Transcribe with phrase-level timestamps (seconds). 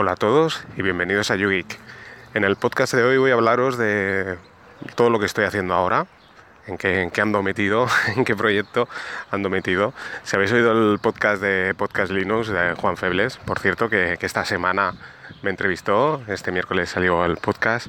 [0.00, 1.76] Hola a todos y bienvenidos a YouGeek.
[2.32, 4.38] En el podcast de hoy voy a hablaros de
[4.94, 6.06] todo lo que estoy haciendo ahora,
[6.68, 8.88] en qué, ando metido, en qué proyecto
[9.32, 9.92] ando metido.
[10.22, 14.44] Si habéis oído el podcast de Podcast Linux de Juan Febles, por cierto, que, esta
[14.44, 14.94] semana
[15.42, 17.88] me entrevistó, este miércoles salió el podcast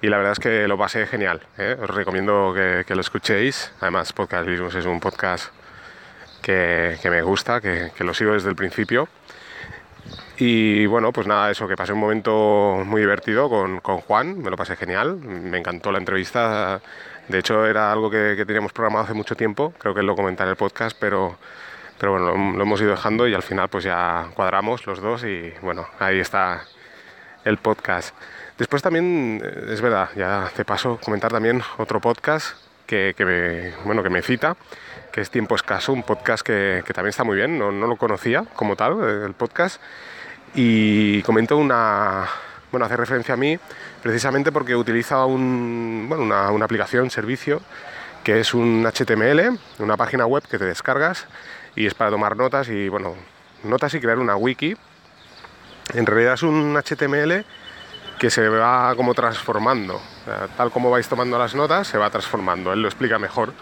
[0.00, 1.42] y la verdad es que lo pasé genial.
[1.58, 1.76] ¿eh?
[1.78, 3.70] Os recomiendo que, lo escuchéis.
[3.82, 5.52] Además, Podcast Linux es un podcast
[6.40, 9.10] que, me gusta, que, lo sigo desde el principio
[10.36, 14.56] y bueno, pues nada, eso, que pasé un momento muy divertido con, Juan, me lo
[14.56, 16.80] pasé genial, me encantó la entrevista.
[17.28, 20.50] De hecho, era algo que, teníamos programado hace mucho tiempo, creo que lo comenté en
[20.50, 21.38] el podcast, pero,
[21.98, 25.52] pero bueno, lo, hemos ido dejando y al final pues ya cuadramos los dos y
[25.62, 26.64] bueno, ahí está
[27.44, 28.14] el podcast.
[28.58, 34.10] Después también, es verdad, ya te paso comentar también otro podcast que, me, bueno, que
[34.10, 34.56] me cita,
[35.12, 38.44] que es Tiempo Escaso, un podcast que, también está muy bien, no, no, lo conocía
[38.54, 39.80] como tal, el podcast,
[40.54, 42.28] y comento una,
[42.70, 43.58] bueno, hace referencia a mí
[44.02, 47.60] precisamente porque utiliza un, bueno, una, una aplicación, servicio,
[48.22, 51.26] que es un HTML, una página web que te descargas
[51.74, 53.14] y es para tomar notas y, bueno,
[53.64, 54.76] notas y crear una wiki.
[55.94, 57.44] En realidad es un HTML
[58.18, 60.00] que se va como transformando.
[60.56, 62.72] Tal como vais tomando las notas, se va transformando.
[62.72, 63.52] Él lo explica mejor.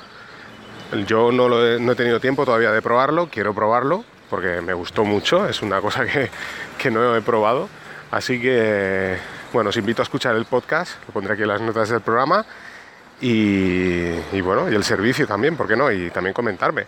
[1.06, 5.46] Yo no, no he tenido tiempo todavía de probarlo, quiero probarlo porque me gustó mucho,
[5.46, 6.30] es una cosa que,
[6.78, 7.68] que no he probado.
[8.10, 9.18] Así que,
[9.52, 12.42] bueno, os invito a escuchar el podcast, lo pondré aquí en las notas del programa.
[13.20, 15.92] Y, bueno, y el servicio también, ¿por qué no?
[15.92, 16.86] Y también comentarme.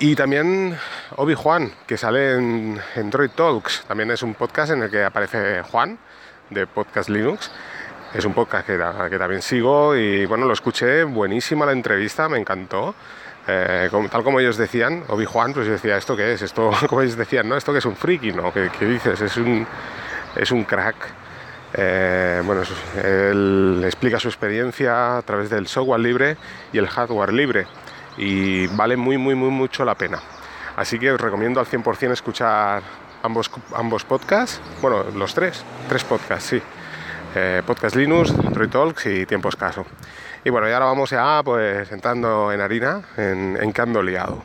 [0.00, 0.76] Y también
[1.14, 5.62] Obi Juan, que sale en, Android Talks, también es un podcast en el que aparece
[5.62, 6.00] Juan,
[6.50, 7.48] de Podcast Linux.
[8.12, 8.76] Es un podcast que,
[9.08, 12.96] que también sigo y bueno, lo escuché, buenísima la entrevista, me encantó.
[13.50, 16.42] Eh, tal como ellos decían, Obi Juan, pues decía, ¿esto qué es?
[16.42, 17.56] Esto, como ellos decían, ¿no?
[17.56, 18.32] ¿Esto que es un friki?
[18.32, 18.52] ¿No?
[18.52, 19.20] ¿Qué, dices?
[19.22, 19.66] Es un,
[20.36, 20.96] es un crack.
[21.72, 22.62] Eh, bueno,
[23.02, 26.36] él explica su experiencia a través del software libre
[26.72, 27.66] y el hardware libre
[28.18, 30.18] y vale muy, muy, muy mucho la pena.
[30.76, 32.82] Así que os recomiendo al 100% escuchar
[33.22, 36.62] ambos, ambos podcasts, bueno, los tres, tres podcasts, sí.
[37.34, 39.84] Eh, podcast Linux, Android Talks y Tiempo Escaso.
[40.44, 44.42] Y bueno, y ahora vamos ya pues entrando en harina, en, en liado.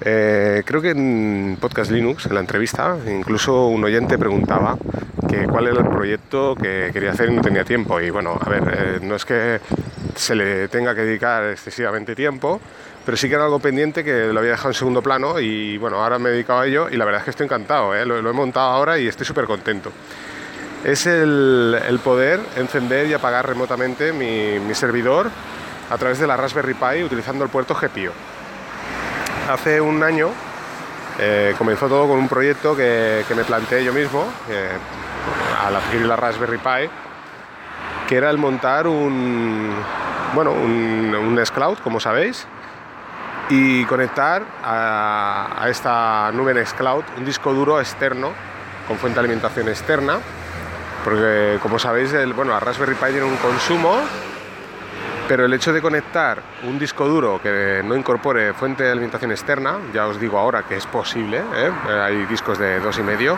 [0.00, 4.76] Eh, creo que en Podcast Linux, en la entrevista, incluso un oyente preguntaba
[5.28, 8.00] que cuál era el proyecto que quería hacer y no tenía tiempo.
[8.00, 9.60] Y bueno, a ver, eh, no es que
[10.16, 12.60] se le tenga que dedicar excesivamente tiempo,
[13.04, 16.02] pero sí que era algo pendiente que lo había dejado en segundo plano y bueno,
[16.02, 18.06] ahora me he dedicado a ello y la verdad es que estoy encantado, ¿eh?
[18.06, 19.90] lo, he montado ahora y estoy súper contento
[20.84, 25.30] es el, poder encender y apagar remotamente mi, servidor
[25.90, 28.12] a través de la Raspberry Pi utilizando el puerto GPIO.
[29.50, 30.30] Hace un año
[31.18, 34.26] eh, comenzó todo con un proyecto que, me planteé yo mismo
[35.66, 36.90] al adquirir la Raspberry Pi,
[38.06, 39.74] que era el montar un,
[40.34, 42.46] bueno, un, un Cloud, como sabéis,
[43.48, 48.32] y conectar a, a esta nube Nextcloud un disco duro externo
[48.86, 50.18] con fuente de alimentación externa
[51.04, 54.00] porque como sabéis, el, bueno, la Raspberry Pi tiene un consumo,
[55.28, 59.78] pero el hecho de conectar un disco duro que no incorpore fuente de alimentación externa,
[59.92, 61.70] ya os digo ahora que es posible, ¿eh?
[61.88, 63.36] hay discos de 2,5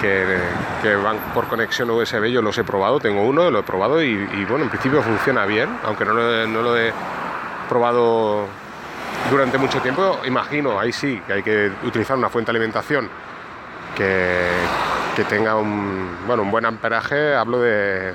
[0.00, 0.38] que,
[0.82, 4.16] que van por conexión USB, yo los he probado, tengo uno, lo he probado y,
[4.48, 6.92] bueno, en principio funciona bien, aunque no no lo he
[7.68, 8.46] probado
[9.30, 13.08] durante mucho tiempo, imagino, ahí sí, que hay que utilizar una fuente de alimentación
[13.96, 14.48] que,
[15.16, 18.12] que tenga un, bueno, un buen amperaje, hablo de,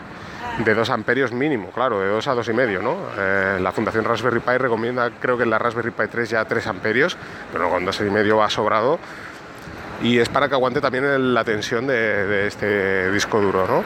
[0.63, 2.97] de 2 amperios mínimo, claro, de 2 a 2,5, ¿no?
[3.18, 6.68] Eh, la Fundación Raspberry Pi recomienda, creo que en la Raspberry Pi 3 ya 3
[6.68, 7.18] amperios,
[7.52, 9.00] pero con 2,5 va sobrado.
[10.02, 13.84] Y es para que aguante también la tensión de, de, este disco duro, ¿no?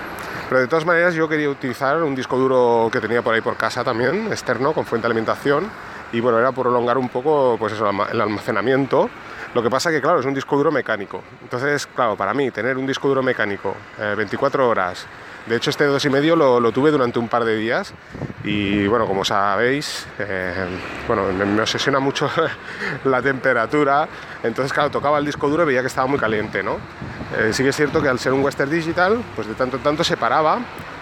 [0.50, 3.55] Pero de todas maneras yo quería utilizar un disco duro que tenía por ahí por
[3.55, 5.69] casa también, externo, con fuente de alimentación.
[6.11, 9.09] Y bueno, era prolongar un poco pues eso, el almacenamiento
[9.53, 11.22] lo que pasa que, claro, es un disco duro mecánico.
[11.41, 15.06] Entonces, claro, para mí, tener un disco duro mecánico 24 eh, horas,
[15.45, 17.94] de hecho este 2,5 lo, lo tuve durante un par de días
[18.44, 20.68] y, bueno, como sabéis, eh,
[21.07, 22.30] bueno, me, obsesiona mucho
[23.06, 24.07] la temperatura,
[24.44, 26.77] entonces, claro, tocaba el disco duro y veía que estaba muy caliente, ¿no?
[27.38, 29.83] Eh, sí que es cierto que al ser un Western Digital, pues de tanto en
[29.83, 30.59] tanto se paraba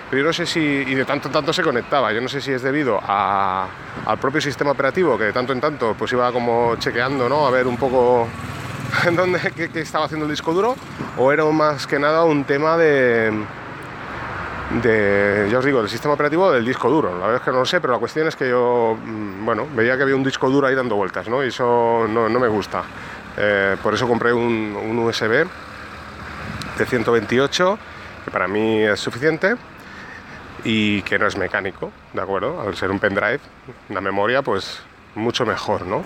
[0.10, 2.42] pero yo no sé si, y de tanto en tanto se conectaba, yo no sé
[2.42, 6.76] si es debido al propio sistema operativo, que de tanto en tanto pues iba como
[6.78, 7.46] chequeando, ¿no?
[7.46, 8.28] A ver un poco
[9.16, 10.76] dónde, qué, estaba haciendo el disco duro,
[11.16, 13.32] o era más que nada un tema de,
[14.82, 17.12] de, ya os digo, del sistema operativo del disco duro.
[17.12, 19.68] La verdad es que no lo sé, pero la cuestión es que yo, mm, bueno,
[19.76, 21.44] veía que había un disco duro ahí dando vueltas, ¿no?
[21.44, 22.82] Y eso no, me gusta.
[23.38, 25.46] Eh, por eso compré un, un USB
[26.80, 27.80] de 128,
[28.26, 29.56] que para mí es suficiente
[30.64, 32.62] y que no es mecánico, ¿de acuerdo?
[32.62, 33.40] Al ser un pendrive,
[33.90, 34.82] una memoria, pues
[35.16, 36.04] mucho mejor, ¿no?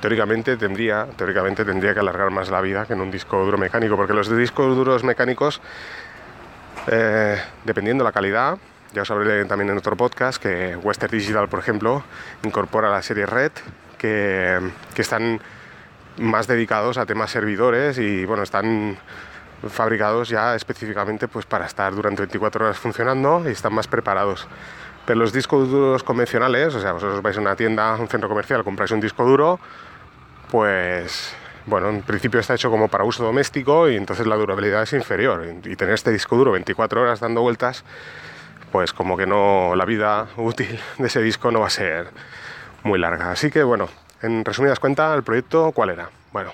[0.00, 3.96] Teóricamente tendría, teóricamente tendría que alargar más la vida que en un disco duro mecánico,
[3.96, 5.60] porque los discos duros mecánicos,
[6.86, 8.58] eh, dependiendo de la calidad,
[8.92, 12.04] ya os hablé también en otro podcast que Western Digital, por ejemplo,
[12.44, 13.52] incorpora la serie Red,
[13.98, 14.60] que,
[14.94, 15.40] que están
[16.18, 18.96] más dedicados a temas servidores y bueno, están
[19.68, 24.46] fabricados ya específicamente pues para estar durante 24 horas funcionando y están más preparados.
[25.06, 28.64] Pero los discos duros convencionales, o sea, vosotros vais a una tienda, un centro comercial,
[28.64, 29.60] compráis un disco duro,
[30.50, 31.34] pues
[31.66, 35.46] bueno, en principio está hecho como para uso doméstico y entonces la durabilidad es inferior.
[35.64, 37.84] Y tener este disco duro 24 horas dando vueltas,
[38.70, 42.08] pues como que no, la vida útil de ese disco no va a ser
[42.82, 43.30] muy larga.
[43.30, 43.88] Así que bueno,
[44.22, 46.10] en resumidas cuentas, el proyecto, ¿cuál era?
[46.32, 46.52] Bueno,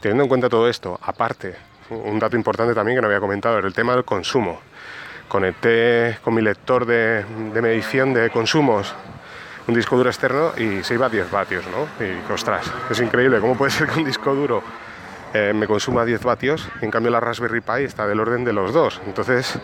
[0.00, 1.56] teniendo en cuenta todo esto, aparte,
[1.90, 4.60] un dato importante también que no había comentado era el tema del consumo
[5.28, 7.24] conecté con mi lector de,
[7.62, 8.94] medición de consumos
[9.66, 11.86] un disco duro externo y se iba a 10 vatios, ¿no?
[12.04, 14.62] Y ostras, es increíble, ¿cómo puede ser que un disco duro
[15.34, 18.72] eh, me consuma 10 vatios en cambio la Raspberry Pi está del orden de los
[18.72, 18.98] dos?
[19.06, 19.58] Entonces,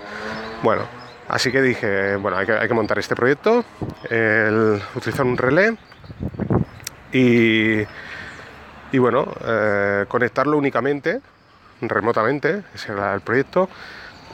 [0.63, 0.83] bueno,
[1.27, 3.65] así que dije, bueno, hay que, montar este proyecto,
[4.95, 5.75] utilizar un relé
[7.11, 7.81] y,
[8.93, 11.23] y bueno, eh, conectarlo únicamente,
[11.89, 13.69] remotamente, ese era el proyecto,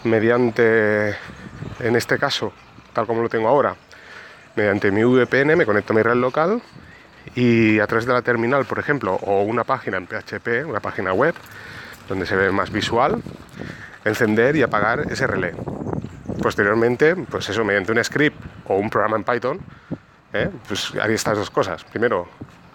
[0.04, 1.10] mediante,
[1.80, 2.52] en este caso,
[2.92, 3.74] tal como lo tengo ahora,
[4.56, 6.62] mediante mi VPN me conecto a mi red local
[7.34, 11.12] y a través de la terminal, por ejemplo, o una página en PHP, una página
[11.12, 11.34] web,
[12.08, 13.22] donde se ve más visual,
[14.04, 15.54] encender y apagar ese relé.
[16.42, 18.36] Posteriormente, pues eso, mediante un script
[18.66, 19.60] o un programa en Python,
[20.32, 20.48] ¿eh?
[20.66, 21.84] pues haría estas dos cosas.
[21.84, 22.28] Primero,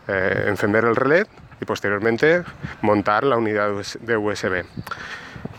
[0.07, 1.25] eh, encender el relé
[1.61, 2.43] y posteriormente
[2.81, 3.71] montar la unidad
[4.01, 4.65] de USB.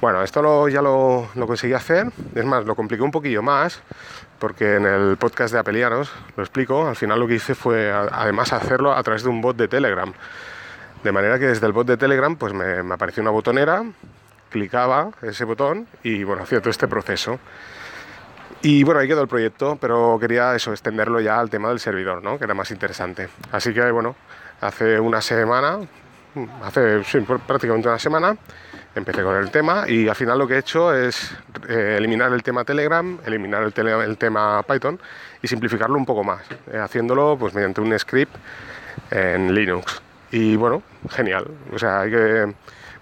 [0.01, 3.81] Bueno, esto ya lo, conseguí hacer, es más, lo compliqué un poquillo más,
[4.39, 8.53] porque en el podcast de Apelianos lo explico, al final lo que hice fue además
[8.53, 10.13] hacerlo a través de un bot de Telegram.
[11.03, 13.85] De manera que desde el bot de Telegram pues me, apareció una botonera,
[14.51, 17.39] clicaba ese botón y bueno, hacía todo este proceso.
[18.69, 22.21] Y bueno, ahí quedó el proyecto, pero quería eso, extenderlo ya al tema del servidor,
[22.21, 22.37] ¿no?
[22.37, 23.29] que era más interesante.
[23.53, 24.17] Así que bueno,
[24.61, 25.79] hace una semana,
[26.65, 27.01] hace
[27.47, 28.37] prácticamente una semana,
[28.97, 31.33] empecé con el tema y al final lo que he hecho es
[31.69, 34.99] eh, eliminar el tema Telegram, eliminar el, tema Python
[35.41, 36.43] y simplificarlo un poco más,
[36.73, 38.35] eh, haciéndolo pues mediante un script
[39.13, 40.03] en Linux.
[40.33, 41.47] Y bueno, genial.
[41.73, 42.53] O sea, hay que,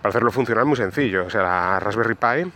[0.02, 1.24] para hacerlo funcionar muy sencillo.
[1.24, 2.52] O sea, la Raspberry Pi,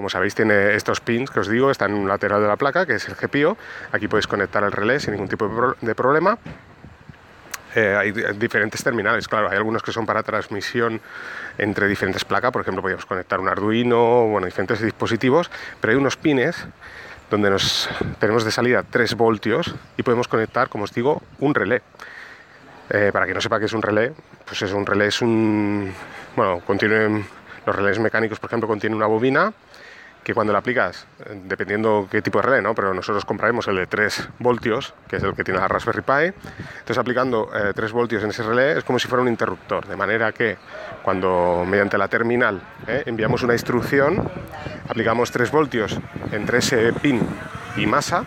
[0.00, 2.86] como sabéis, tiene estos pins que os digo, están en un lateral de la placa,
[2.86, 3.54] que es el GPIO.
[3.92, 6.38] Aquí podéis conectar el relé sin ningún tipo de problema.
[7.74, 11.02] Eh, hay diferentes terminales, claro, hay algunos que son para transmisión
[11.58, 15.50] entre diferentes placas, por ejemplo, podemos conectar un Arduino, bueno, diferentes dispositivos,
[15.82, 16.66] pero hay unos pines
[17.30, 21.82] donde nos tenemos de salida 3 voltios y podemos conectar, como os digo, un relé.
[22.88, 24.14] Eh, para quien no sepa qué es un relé,
[24.46, 25.92] pues es un relé, es un.
[26.34, 27.26] Bueno, contienen.
[27.66, 29.52] Los relés mecánicos, por ejemplo, contienen una bobina
[30.22, 32.74] que cuando la aplicas, eh, dependiendo qué tipo de relé, ¿no?
[32.74, 36.36] pero nosotros compraremos el de 3 voltios, que es el que tiene la Raspberry Pi,
[36.78, 39.96] entonces aplicando 3 eh, voltios en ese relé es como si fuera un interruptor, de
[39.96, 40.56] manera que
[41.02, 43.02] cuando mediante la terminal ¿eh?
[43.06, 44.28] enviamos una instrucción,
[44.88, 45.98] aplicamos 3 voltios
[46.32, 47.20] entre ese pin
[47.76, 48.24] y masa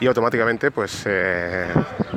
[0.00, 1.06] y automáticamente pues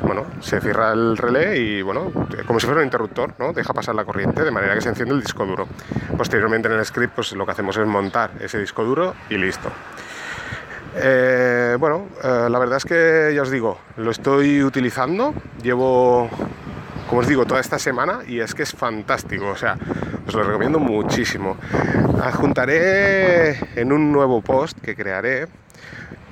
[0.02, 2.10] bueno, se cierra el relé y bueno,
[2.46, 3.52] como si fuera un interruptor, ¿no?
[3.52, 5.68] Deja pasar la corriente de manera que se enciende el disco duro.
[6.16, 9.70] Posteriormente en el script pues lo que hacemos es montar ese disco duro y listo.
[10.96, 16.30] Eh, bueno, eh, la verdad es que ya os digo, lo estoy utilizando, llevo,
[17.14, 19.78] como os digo, toda esta semana y es que es fantástico, o sea,
[20.26, 21.56] os lo recomiendo muchísimo.
[22.20, 25.46] Adjuntaré en un nuevo post que crearé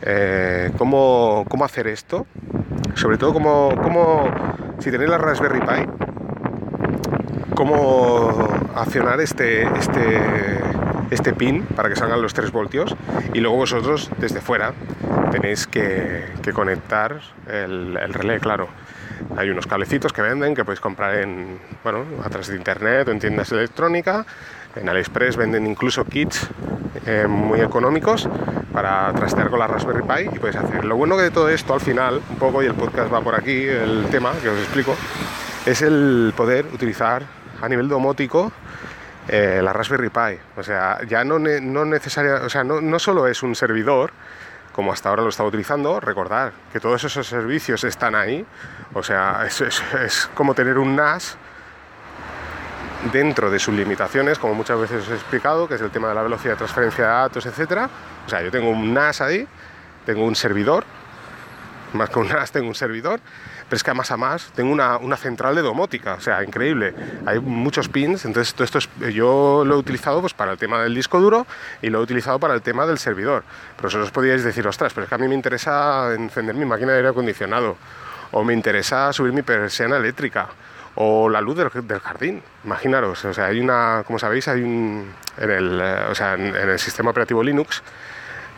[0.02, 2.26] eh, cómo, cómo hacer esto,
[2.96, 4.28] sobre todo como,
[4.80, 5.86] si tenéis la Raspberry Pi,
[7.54, 10.20] cómo accionar este, este,
[11.12, 12.96] este pin para que salgan los 3 voltios
[13.32, 14.72] y luego vosotros desde fuera
[15.32, 16.24] tenéis que,
[16.54, 18.68] conectar el, el, relé, claro.
[19.36, 23.12] Hay unos cablecitos que venden que podéis comprar en, bueno, a través de internet o
[23.12, 24.26] en tiendas electrónicas.
[24.76, 26.48] En AliExpress venden incluso kits
[27.06, 28.28] eh, muy económicos
[28.72, 30.84] para trastear con la Raspberry Pi y puedes hacer.
[30.84, 33.34] Lo bueno que de todo esto al final, un poco, y el podcast va por
[33.34, 34.94] aquí, el tema que os explico,
[35.66, 37.22] es el poder utilizar
[37.60, 38.52] a nivel domótico
[39.28, 40.38] eh, la Raspberry Pi.
[40.56, 44.12] O sea, ya no, no necesaria, o sea, no, no solo es un servidor,
[44.72, 48.44] como hasta ahora lo estaba utilizando, recordar que todos esos servicios están ahí.
[48.94, 51.36] O sea, es, es, es como tener un NAS
[53.12, 56.14] dentro de sus limitaciones, como muchas veces os he explicado, que es el tema de
[56.14, 57.88] la velocidad de transferencia de datos, etc.
[58.26, 59.46] O sea, yo tengo un NAS ahí,
[60.06, 60.84] tengo un servidor,
[61.94, 63.20] más que un NAS tengo un servidor,
[63.68, 66.94] pero es que además a más tengo una, una, central de domótica, o sea, increíble.
[67.26, 70.82] Hay muchos pins, entonces todo esto es, yo lo he utilizado pues, para el tema
[70.82, 71.46] del disco duro
[71.80, 73.44] y lo he utilizado para el tema del servidor.
[73.76, 76.92] Pero vosotros podíais decir, ostras, pero es que a mí me interesa encender mi máquina
[76.92, 77.76] de aire acondicionado,
[78.30, 80.48] o me interesa subir mi persiana eléctrica,
[80.94, 82.42] o la luz del, del, jardín.
[82.64, 86.54] Imaginaros, o sea, hay una, como sabéis, hay un, en el, eh, o sea, en,
[86.54, 87.82] en el sistema operativo Linux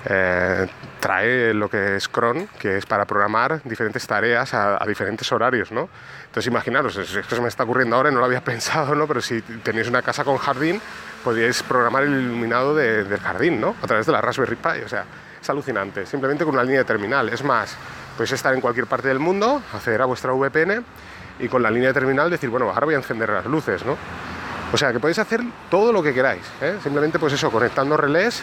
[0.07, 0.67] eh,
[1.01, 5.73] trae lo que es cron, que es para programar diferentes tareas a, a diferentes horarios,
[5.73, 5.89] ¿no?
[6.27, 9.07] Entonces imaginaros, esto se me está ocurriendo ahora no lo había pensado, ¿no?
[9.07, 10.81] Pero si tenéis una casa con jardín,
[11.23, 13.75] podríais programar el iluminado de, del jardín, ¿no?
[13.83, 15.05] A través de la Raspberry Pi, o sea,
[15.41, 17.29] es alucinante, simplemente con una línea de terminal.
[17.31, 17.77] Es más,
[18.17, 20.85] podéis estar en cualquier parte del mundo, acceder a vuestra VPN
[21.39, 23.97] y con la línea de terminal decir, bueno, ahora voy a encender las luces, ¿no?
[24.73, 26.79] O sea, que podéis hacer todo lo que queráis, ¿eh?
[26.83, 28.43] simplemente pues eso, conectando relés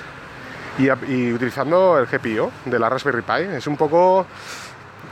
[0.77, 3.55] y, utilizando el GPIO de la Raspberry Pi.
[3.55, 4.25] Es un poco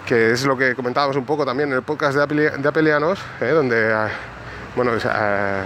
[0.05, 3.19] que es lo que comentábamos un poco también en el podcast de, Apple, de Apelianos,
[3.41, 3.49] ¿eh?
[3.49, 4.07] donde eh,
[4.75, 5.63] bueno, eh,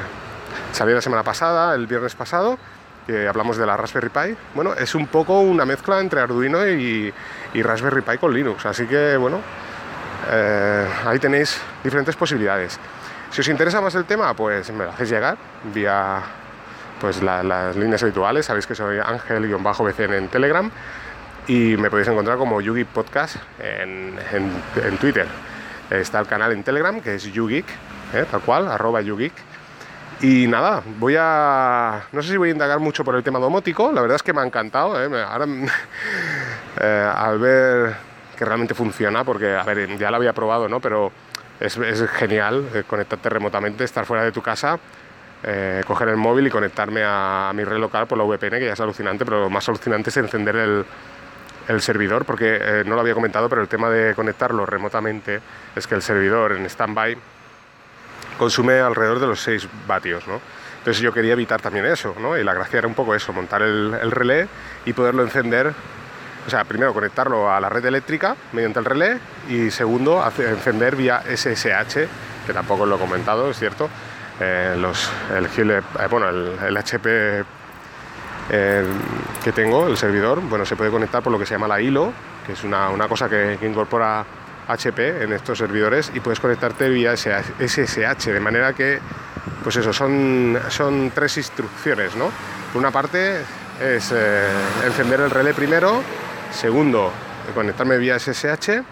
[0.72, 2.58] salió la semana pasada, el viernes pasado,
[3.08, 4.36] que hablamos de la Raspberry Pi.
[4.56, 7.14] Bueno, es un poco una mezcla entre Arduino y,
[7.54, 9.40] y Raspberry Pi con Linux, así que bueno,
[10.30, 12.80] eh, ahí tenéis diferentes posibilidades.
[13.32, 15.38] Si os interesa más el tema, pues me lo hacéis llegar
[15.74, 16.22] vía
[17.04, 18.46] pues la, las líneas habituales.
[18.46, 20.72] Sabéis que soy Ángel-BCN en Telegram
[21.48, 24.16] y me podéis encontrar como Yugi Podcast en,
[25.02, 25.28] Twitter.
[25.90, 27.66] Está el canal en Telegram que es Yugeek,
[28.14, 28.26] ¿eh?
[28.32, 29.34] tal cual, arroba Yugeek.
[30.22, 32.04] Y nada, voy a.
[32.14, 34.32] No sé si voy a indagar mucho por el tema domótico, la verdad es que
[34.32, 34.98] me ha encantado.
[35.04, 35.26] ¿eh?
[35.26, 35.46] Ahora,
[36.80, 37.96] eh, al ver
[38.38, 40.80] que realmente funciona, porque, a ver, ya lo había probado, ¿no?
[40.80, 41.12] Pero
[41.60, 44.80] es, es genial eh, conectarte remotamente, estar fuera de tu casa
[45.44, 48.74] eh, coger el móvil y conectarme a, mi red local por la VPN, que ya
[48.74, 50.86] es alucinante, pero lo más alucinante es encender el,
[51.80, 55.40] servidor, porque eh, no lo había comentado, pero el tema de conectarlo remotamente
[55.76, 57.18] es que el servidor en standby
[58.38, 60.42] consume alrededor de los 6 vatios, ¿no?
[60.80, 62.38] Entonces yo quería evitar también eso, ¿no?
[62.38, 64.50] Y la gracia era un poco eso, montar el, el relé
[64.86, 65.74] y poderlo encender
[66.46, 69.20] o sea, primero conectarlo a la red eléctrica mediante el relé
[69.50, 72.08] y segundo encender vía SSH,
[72.46, 73.90] que tampoco lo he comentado, es cierto,
[74.44, 77.44] eh, los, el, eh, HP
[78.50, 78.84] eh,
[79.44, 82.12] que tengo, el servidor, bueno, se puede conectar por lo que se llama la hilo,
[82.46, 84.26] que es una, una cosa que, incorpora
[84.68, 89.00] HP en estos servidores y puedes conectarte vía SSH, de manera que,
[89.64, 92.30] pues eso, son, son tres instrucciones, ¿no?
[92.72, 93.42] Por una parte
[93.82, 94.48] es eh,
[94.86, 96.02] encender el relé primero,
[96.52, 97.12] segundo,
[97.54, 98.84] conectarme vía SSH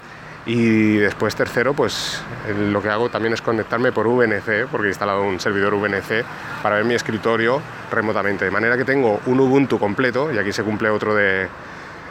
[0.45, 2.21] y después tercero, pues
[2.57, 6.25] lo que hago también es conectarme por VNC, porque he instalado un servidor VNC
[6.63, 8.45] para ver mi escritorio remotamente.
[8.45, 11.48] De manera que tengo un Ubuntu completo, y aquí se cumple otro de,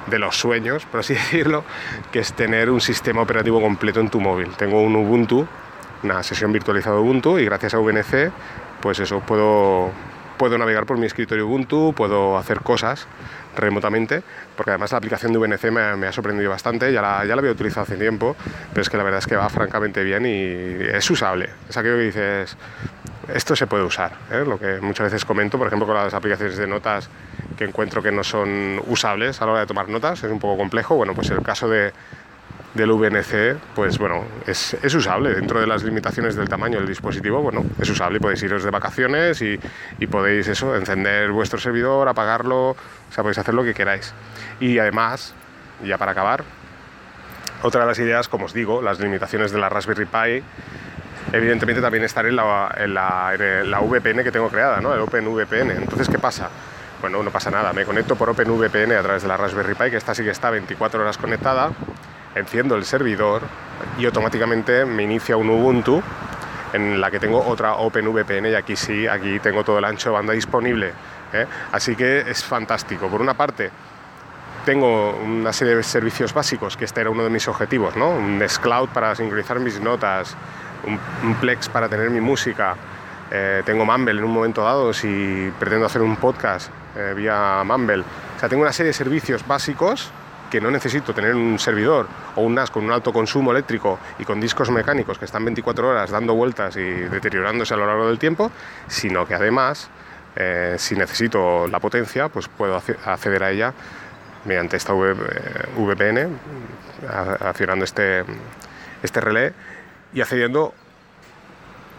[0.07, 1.65] de los sueños, por así decirlo,
[2.13, 4.51] que es tener un sistema operativo completo en tu móvil.
[4.57, 5.47] Tengo un Ubuntu,
[6.05, 8.31] una sesión virtualizada Ubuntu, y gracias a VNC,
[8.81, 9.91] pues eso, puedo,
[10.39, 13.09] puedo navegar por mi escritorio Ubuntu, puedo hacer cosas
[13.57, 14.23] remotamente,
[14.57, 17.53] porque además la aplicación de VNC me, ha sorprendido bastante, ya la, ya la había
[17.53, 18.37] utilizado hace tiempo,
[18.71, 21.51] pero es que la verdad es que va francamente bien y es usable.
[21.69, 22.57] Es aquello que dices,
[23.35, 24.45] esto se puede usar, ¿eh?
[24.47, 27.09] lo que muchas veces comento, por ejemplo, con las aplicaciones de notas
[27.57, 30.57] que encuentro que no son usables a la hora de tomar notas, es un poco
[30.57, 31.93] complejo, bueno, pues el caso de,
[32.75, 37.43] del VNC, pues bueno, es, es, usable dentro de las limitaciones del tamaño del dispositivo,
[37.43, 39.59] bueno, es usable, podéis iros de vacaciones y,
[39.99, 42.77] y, podéis eso, encender vuestro servidor, apagarlo, o
[43.11, 44.15] sea, podéis hacer lo que queráis.
[44.61, 45.35] Y además,
[45.85, 46.45] ya para acabar,
[47.63, 50.43] otra de las ideas, como os digo, las limitaciones de la Raspberry Pi,
[51.33, 54.95] evidentemente también estar en la, en la, en la VPN que tengo creada, ¿no?
[54.95, 55.71] el OpenVPN.
[55.73, 56.49] Entonces, ¿qué pasa?
[57.01, 59.97] Bueno, no pasa nada, me conecto por OpenVPN a través de la Raspberry Pi, que
[59.97, 61.71] esta sí que está 24 horas conectada,
[62.35, 63.43] enciendo el servidor
[63.99, 66.03] y automáticamente me inicia un Ubuntu
[66.73, 70.15] en la que tengo otra OpenVPN y aquí sí, aquí tengo todo el ancho de
[70.15, 70.93] banda disponible.
[71.33, 71.47] ¿eh?
[71.73, 73.09] Así que es fantástico.
[73.09, 73.71] Por una parte,
[74.65, 78.11] tengo una serie de servicios básicos, que este era uno de mis objetivos, ¿no?
[78.11, 80.37] Un Nextcloud para sincronizar mis notas,
[80.85, 82.77] un, un Plex para tener mi música,
[83.31, 88.01] eh, tengo Mumble en un momento dado si pretendo hacer un podcast eh, vía Mumble.
[88.01, 90.11] O sea, tengo una serie de servicios básicos
[90.51, 94.25] que no necesito tener un servidor o un NAS con un alto consumo eléctrico y
[94.25, 98.19] con discos mecánicos que están 24 horas dando vueltas y deteriorándose a lo largo del
[98.19, 98.51] tiempo,
[98.89, 99.89] sino que además,
[100.37, 103.73] eh, si necesito la potencia, pues puedo acceder a ella
[104.45, 106.39] mediante esta VPN,
[107.41, 108.25] accionando este,
[109.03, 109.53] este relé
[110.13, 110.75] y accediendo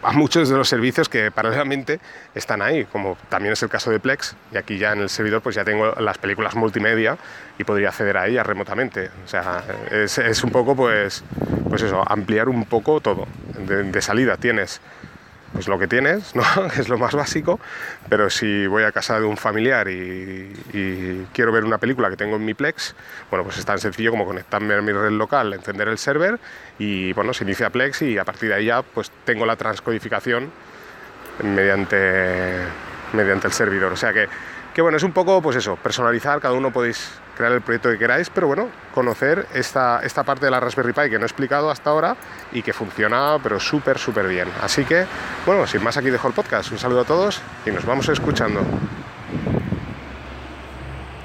[0.02, 2.00] a muchos de los servicios que paralelamente
[2.34, 5.42] están ahí, como también es el caso de Plex, y aquí ya en el servidor
[5.42, 7.16] pues ya tengo las películas multimedia
[7.58, 9.10] y podría acceder a ellas remotamente.
[9.24, 11.22] O sea, es, es un poco pues,
[11.68, 13.26] pues eso, ampliar un poco todo.
[13.66, 14.80] De, de salida tienes
[15.52, 16.42] pues lo que tienes, ¿no?
[16.76, 17.60] es lo más básico,
[18.08, 22.16] pero si voy a casa de un familiar y, y, quiero ver una película que
[22.16, 22.94] tengo en mi Plex,
[23.30, 26.38] bueno, pues es tan sencillo como conectarme a mi red local, encender el server
[26.78, 30.50] y bueno, se inicia Plex y a partir de ahí ya pues tengo la transcodificación
[31.42, 32.58] mediante,
[33.12, 33.92] mediante el servidor.
[33.92, 34.28] O sea que
[34.72, 37.98] que bueno, es un poco, pues eso, personalizar, cada uno podéis crear el proyecto que
[37.98, 41.70] queráis, pero bueno, conocer esta, esta parte de la Raspberry Pi que no he explicado
[41.70, 42.16] hasta ahora
[42.52, 44.48] y que funciona, pero súper, súper bien.
[44.62, 45.06] Así que,
[45.46, 46.70] bueno, sin más aquí dejo el podcast.
[46.72, 48.60] Un saludo a todos y nos vamos escuchando.